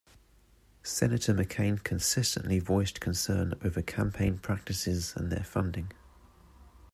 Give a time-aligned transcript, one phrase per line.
[0.81, 5.91] Senator McCain consistently voiced concern over campaign practices and their funding.